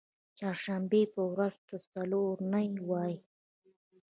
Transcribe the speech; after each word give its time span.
چهارشنبې 0.37 1.01
ورځی 1.31 1.61
ته 1.69 1.77
څلور 1.91 2.35
نۍ 2.53 2.67
وایی 2.89 3.17